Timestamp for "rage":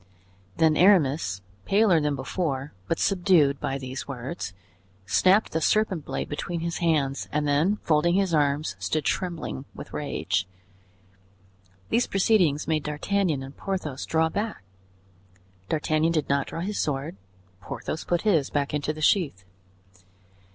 9.93-10.47